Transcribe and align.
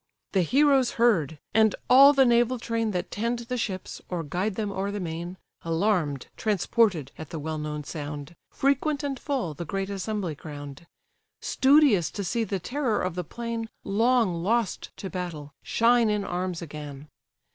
The 0.31 0.41
heroes 0.41 0.93
heard, 0.93 1.37
and 1.53 1.75
all 1.87 2.11
the 2.11 2.25
naval 2.25 2.57
train 2.57 2.89
That 2.89 3.11
tend 3.11 3.37
the 3.37 3.55
ships, 3.55 4.01
or 4.09 4.23
guide 4.23 4.55
them 4.55 4.71
o'er 4.71 4.89
the 4.89 4.99
main, 4.99 5.37
Alarm'd, 5.61 6.25
transported, 6.37 7.11
at 7.19 7.29
the 7.29 7.37
well 7.37 7.59
known 7.59 7.83
sound, 7.83 8.35
Frequent 8.49 9.03
and 9.03 9.19
full, 9.19 9.53
the 9.53 9.63
great 9.63 9.91
assembly 9.91 10.33
crown'd; 10.35 10.87
Studious 11.39 12.09
to 12.09 12.23
see 12.23 12.43
the 12.43 12.59
terror 12.59 12.99
of 12.99 13.13
the 13.13 13.23
plain, 13.23 13.69
Long 13.83 14.41
lost 14.41 14.89
to 14.97 15.07
battle, 15.11 15.53
shine 15.61 16.09
in 16.09 16.23
arms 16.23 16.63
again. 16.63 17.07